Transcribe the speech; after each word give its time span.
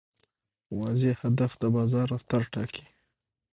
واضح 0.77 1.15
هدف 1.25 1.51
د 1.61 1.63
بازار 1.75 2.05
رفتار 2.13 2.43
ټاکي. 2.53 2.85